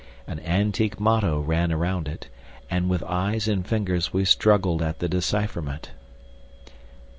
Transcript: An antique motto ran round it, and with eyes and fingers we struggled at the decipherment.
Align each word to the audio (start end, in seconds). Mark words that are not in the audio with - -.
An 0.25 0.39
antique 0.39 0.99
motto 0.99 1.39
ran 1.39 1.69
round 1.75 2.07
it, 2.07 2.27
and 2.71 2.89
with 2.89 3.03
eyes 3.03 3.47
and 3.47 3.67
fingers 3.67 4.11
we 4.11 4.25
struggled 4.25 4.81
at 4.81 4.97
the 4.97 5.07
decipherment. 5.07 5.91